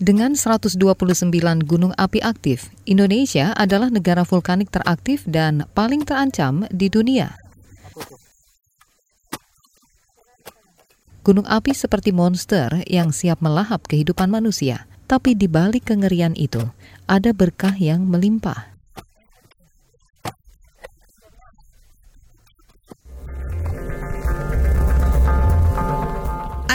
Dengan 0.00 0.32
129 0.32 0.80
gunung 1.68 1.92
api 1.92 2.24
aktif, 2.24 2.72
Indonesia 2.88 3.52
adalah 3.52 3.92
negara 3.92 4.24
vulkanik 4.24 4.72
teraktif 4.72 5.28
dan 5.28 5.68
paling 5.76 6.08
terancam 6.08 6.64
di 6.72 6.88
dunia. 6.88 7.36
Gunung 11.20 11.44
api 11.44 11.76
seperti 11.76 12.16
monster 12.16 12.80
yang 12.88 13.12
siap 13.12 13.44
melahap 13.44 13.84
kehidupan 13.84 14.32
manusia, 14.32 14.88
tapi 15.04 15.36
di 15.36 15.44
balik 15.44 15.92
kengerian 15.92 16.32
itu 16.32 16.64
ada 17.04 17.36
berkah 17.36 17.76
yang 17.76 18.08
melimpah. 18.08 18.69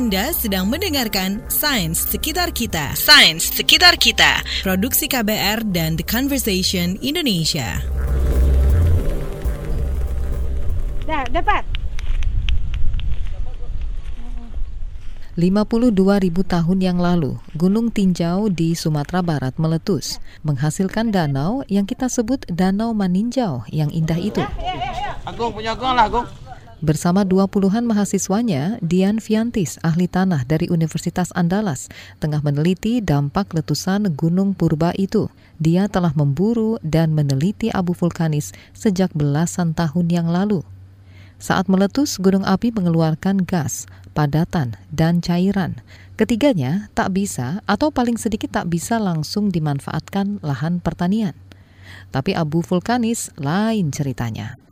Anda 0.00 0.32
sedang 0.32 0.72
mendengarkan 0.72 1.44
Sains 1.52 2.00
Sekitar 2.08 2.56
Kita. 2.56 2.96
Sains 2.96 3.52
Sekitar 3.52 4.00
Kita. 4.00 4.40
Produksi 4.64 5.04
KBR 5.04 5.60
dan 5.76 6.00
The 6.00 6.08
Conversation 6.08 6.96
Indonesia. 7.04 7.84
Dah, 11.04 11.20
dapat. 11.28 11.68
52 15.36 15.92
ribu 16.24 16.48
tahun 16.48 16.80
yang 16.80 16.96
lalu, 16.96 17.36
Gunung 17.52 17.92
Tinjau 17.92 18.48
di 18.48 18.72
Sumatera 18.72 19.20
Barat 19.20 19.60
meletus, 19.60 20.16
menghasilkan 20.48 21.12
danau 21.12 21.60
yang 21.68 21.84
kita 21.84 22.08
sebut 22.08 22.48
Danau 22.48 22.96
Maninjau 22.96 23.68
yang 23.68 23.92
indah 23.92 24.16
itu. 24.16 24.40
Agung 25.28 25.52
punya 25.52 25.76
Agung 25.76 25.92
lah 25.92 26.08
Agung. 26.08 26.49
Bersama 26.80 27.28
dua 27.28 27.44
puluhan 27.44 27.84
mahasiswanya, 27.84 28.80
Dian 28.80 29.20
Fiantis, 29.20 29.76
ahli 29.84 30.08
tanah 30.08 30.48
dari 30.48 30.64
Universitas 30.72 31.28
Andalas, 31.36 31.92
tengah 32.24 32.40
meneliti 32.40 33.04
dampak 33.04 33.52
letusan 33.52 34.08
Gunung 34.16 34.56
Purba 34.56 34.96
itu. 34.96 35.28
Dia 35.60 35.92
telah 35.92 36.16
memburu 36.16 36.80
dan 36.80 37.12
meneliti 37.12 37.68
abu 37.68 37.92
vulkanis 37.92 38.56
sejak 38.72 39.12
belasan 39.12 39.76
tahun 39.76 40.08
yang 40.08 40.32
lalu. 40.32 40.64
Saat 41.36 41.68
meletus, 41.68 42.16
gunung 42.16 42.48
api 42.48 42.72
mengeluarkan 42.72 43.44
gas, 43.44 43.84
padatan, 44.16 44.80
dan 44.88 45.20
cairan. 45.20 45.84
Ketiganya 46.16 46.88
tak 46.96 47.12
bisa 47.12 47.60
atau 47.68 47.92
paling 47.92 48.16
sedikit 48.16 48.56
tak 48.56 48.72
bisa 48.72 48.96
langsung 48.96 49.52
dimanfaatkan 49.52 50.40
lahan 50.40 50.80
pertanian. 50.80 51.36
Tapi 52.08 52.32
abu 52.32 52.64
vulkanis 52.64 53.28
lain 53.36 53.92
ceritanya. 53.92 54.69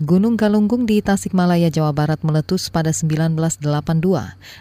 Gunung 0.00 0.40
Galunggung 0.40 0.88
di 0.88 1.04
Tasikmalaya, 1.04 1.68
Jawa 1.68 1.92
Barat 1.92 2.24
meletus 2.24 2.72
pada 2.72 2.88
1982. 2.88 3.60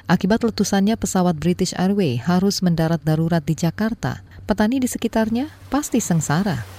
Akibat 0.03 0.43
letusannya 0.43 0.99
pesawat 0.99 1.39
British 1.39 1.71
Airways 1.79 2.19
harus 2.27 2.59
mendarat 2.59 2.99
darurat 3.07 3.39
di 3.39 3.55
Jakarta. 3.55 4.19
Petani 4.43 4.83
di 4.83 4.91
sekitarnya 4.91 5.47
pasti 5.71 6.03
sengsara. 6.03 6.78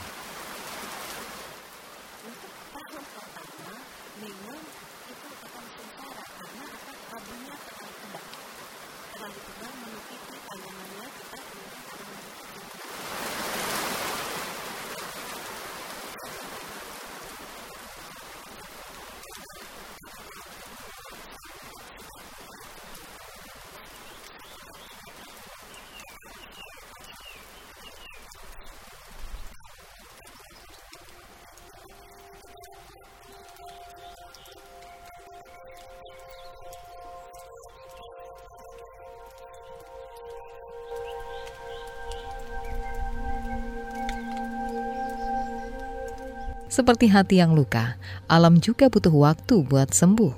Seperti 46.70 47.10
hati 47.10 47.42
yang 47.42 47.50
luka, 47.50 47.98
alam 48.30 48.62
juga 48.62 48.86
butuh 48.86 49.10
waktu 49.10 49.66
buat 49.66 49.90
sembuh. 49.90 50.30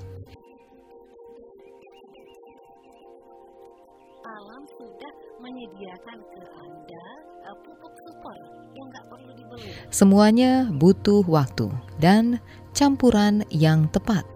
Alam 4.25 4.65
sudah 4.65 5.13
menyediakan 5.45 6.17
ke 6.33 6.41
Anda 6.57 7.05
uh, 7.45 7.57
pupuk 7.61 7.93
super 8.01 8.37
yang 8.73 8.89
nggak 8.89 9.05
perlu 9.13 9.31
dibeli. 9.37 9.77
Semuanya 9.93 10.73
butuh 10.73 11.21
waktu 11.29 11.69
dan 12.01 12.41
campuran 12.73 13.45
yang 13.53 13.85
tepat. 13.93 14.32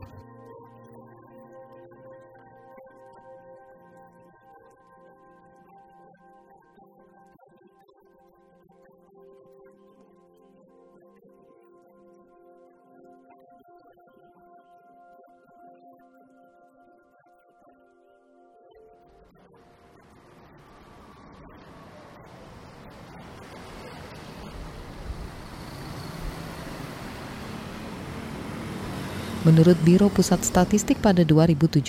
Menurut 29.48 29.80
Biro 29.80 30.12
Pusat 30.12 30.44
Statistik 30.44 31.00
pada 31.00 31.24
2017, 31.24 31.80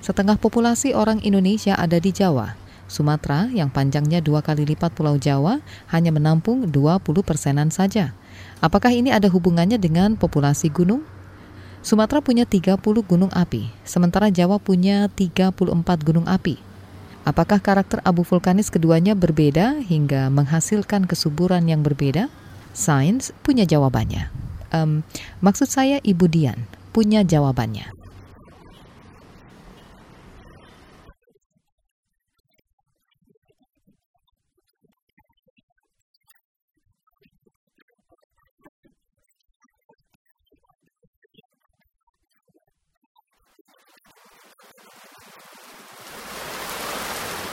setengah 0.00 0.40
populasi 0.40 0.96
orang 0.96 1.20
Indonesia 1.20 1.76
ada 1.76 2.00
di 2.00 2.08
Jawa. 2.16 2.56
Sumatera 2.88 3.44
yang 3.52 3.68
panjangnya 3.68 4.24
dua 4.24 4.40
kali 4.40 4.64
lipat 4.64 4.96
Pulau 4.96 5.20
Jawa 5.20 5.60
hanya 5.92 6.16
menampung 6.16 6.64
20 6.64 7.04
persenan 7.20 7.68
saja. 7.68 8.16
Apakah 8.64 8.88
ini 8.88 9.12
ada 9.12 9.28
hubungannya 9.28 9.76
dengan 9.76 10.16
populasi 10.16 10.72
gunung? 10.72 11.04
Sumatera 11.84 12.24
punya 12.24 12.48
30 12.48 12.80
gunung 13.04 13.28
api, 13.36 13.68
sementara 13.84 14.32
Jawa 14.32 14.56
punya 14.56 15.12
34 15.12 15.60
gunung 16.00 16.24
api. 16.24 16.56
Apakah 17.28 17.60
karakter 17.60 18.00
abu 18.00 18.24
vulkanis 18.24 18.72
keduanya 18.72 19.12
berbeda 19.12 19.76
hingga 19.84 20.32
menghasilkan 20.32 21.04
kesuburan 21.04 21.68
yang 21.68 21.84
berbeda? 21.84 22.32
Sains 22.72 23.36
punya 23.44 23.68
jawabannya. 23.68 24.32
Um, 24.72 25.04
maksud 25.44 25.68
saya 25.68 26.00
Ibu 26.04 26.28
Dian, 26.28 26.68
punya 26.90 27.24
jawabannya. 27.24 27.98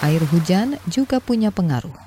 Air 0.05 0.21
hujan 0.29 0.77
juga 0.85 1.17
punya 1.17 1.49
pengaruh. 1.49 2.04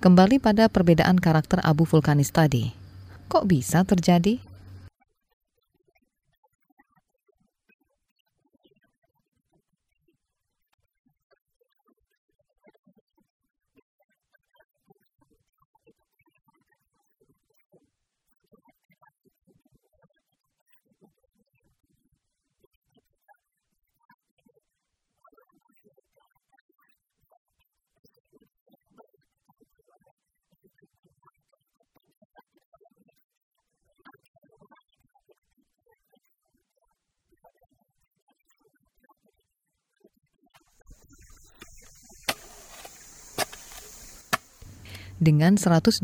Kembali 0.00 0.40
pada 0.40 0.72
perbedaan 0.72 1.20
karakter 1.20 1.60
abu 1.60 1.84
vulkanis 1.84 2.32
tadi. 2.32 2.72
Kok 3.28 3.44
bisa 3.44 3.84
terjadi? 3.84 4.40
Dengan 45.20 45.60
129 45.60 46.00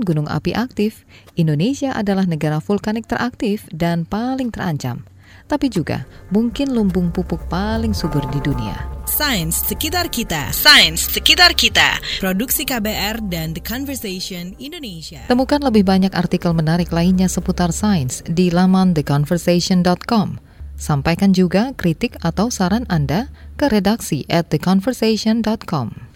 gunung 0.00 0.24
api 0.24 0.56
aktif, 0.56 1.04
Indonesia 1.36 1.92
adalah 1.92 2.24
negara 2.24 2.56
vulkanik 2.56 3.04
teraktif 3.04 3.68
dan 3.68 4.08
paling 4.08 4.48
terancam. 4.48 5.04
Tapi 5.44 5.68
juga 5.68 6.08
mungkin 6.32 6.72
lumbung 6.72 7.12
pupuk 7.12 7.52
paling 7.52 7.92
subur 7.92 8.24
di 8.32 8.40
dunia. 8.40 8.74
Sains 9.04 9.60
sekitar 9.68 10.08
kita. 10.08 10.48
Sains 10.56 11.04
sekitar 11.04 11.52
kita. 11.52 12.00
Produksi 12.16 12.64
KBR 12.64 13.28
dan 13.28 13.52
The 13.52 13.60
Conversation 13.60 14.56
Indonesia. 14.56 15.20
Temukan 15.28 15.60
lebih 15.60 15.84
banyak 15.84 16.16
artikel 16.16 16.56
menarik 16.56 16.88
lainnya 16.96 17.28
seputar 17.28 17.76
sains 17.76 18.24
di 18.24 18.48
laman 18.48 18.96
theconversation.com. 18.96 20.40
Sampaikan 20.80 21.36
juga 21.36 21.76
kritik 21.76 22.16
atau 22.24 22.48
saran 22.48 22.88
Anda 22.88 23.28
ke 23.60 23.68
redaksi 23.68 24.24
at 24.32 24.48
theconversation.com. 24.48 26.09